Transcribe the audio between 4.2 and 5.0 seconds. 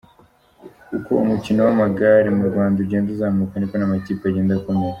agenda akomera.